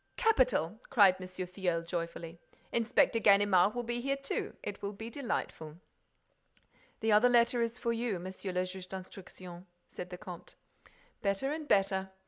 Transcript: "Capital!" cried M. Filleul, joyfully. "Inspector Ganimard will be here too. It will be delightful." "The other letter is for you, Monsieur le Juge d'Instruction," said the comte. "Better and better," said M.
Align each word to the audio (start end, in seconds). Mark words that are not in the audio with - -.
"Capital!" 0.17 0.79
cried 0.89 1.17
M. 1.21 1.27
Filleul, 1.27 1.83
joyfully. 1.83 2.39
"Inspector 2.71 3.19
Ganimard 3.19 3.75
will 3.75 3.83
be 3.83 4.01
here 4.01 4.17
too. 4.17 4.55
It 4.63 4.81
will 4.81 4.93
be 4.93 5.11
delightful." 5.11 5.77
"The 7.01 7.11
other 7.11 7.29
letter 7.29 7.61
is 7.61 7.77
for 7.77 7.93
you, 7.93 8.17
Monsieur 8.17 8.51
le 8.51 8.65
Juge 8.65 8.87
d'Instruction," 8.87 9.67
said 9.87 10.09
the 10.09 10.17
comte. 10.17 10.55
"Better 11.21 11.51
and 11.51 11.67
better," 11.67 11.83
said 11.85 12.05
M. 12.05 12.09